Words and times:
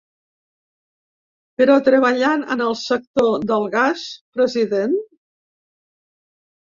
Però 1.61 1.75
treballant 1.89 2.43
en 2.55 2.65
el 2.69 2.73
sector 2.85 3.47
del 3.53 3.67
gas, 3.77 4.07
president? 4.39 4.97